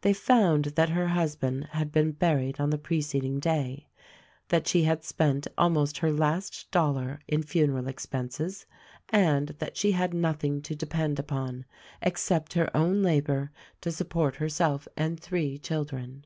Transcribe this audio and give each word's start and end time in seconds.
They 0.00 0.12
found 0.12 0.64
that 0.64 0.88
her 0.88 1.06
husband 1.06 1.66
had 1.70 1.92
been 1.92 2.10
buried 2.10 2.58
on 2.58 2.70
the 2.70 2.76
preceding 2.76 3.38
day; 3.38 3.86
that 4.48 4.66
she 4.66 4.82
had 4.82 5.04
spent 5.04 5.46
almost 5.56 5.98
her 5.98 6.10
last 6.10 6.68
dollar 6.72 7.20
in 7.28 7.44
funeral 7.44 7.86
expenses, 7.86 8.66
and 9.10 9.50
that 9.60 9.76
she 9.76 9.92
had 9.92 10.12
nothing 10.12 10.60
to 10.62 10.74
depend 10.74 11.20
upon 11.20 11.66
except 12.02 12.54
her 12.54 12.76
own 12.76 13.00
labor 13.00 13.52
to 13.82 13.92
sup 13.92 14.08
port 14.08 14.34
herself 14.34 14.88
and 14.96 15.20
three 15.20 15.56
children. 15.56 16.24